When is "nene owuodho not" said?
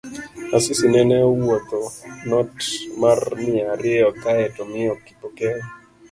0.93-2.57